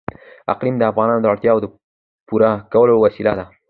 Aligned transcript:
اقلیم 0.53 0.75
د 0.77 0.83
افغانانو 0.91 1.23
د 1.23 1.27
اړتیاوو 1.33 1.63
د 1.63 1.67
پوره 2.27 2.51
کولو 2.73 2.93
وسیله 3.05 3.33
ده. 3.39 3.45